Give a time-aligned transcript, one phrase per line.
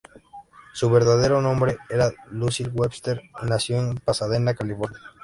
[0.73, 4.97] Su verdadero nombre era Lucile Webster, y nació en Pasadena, California.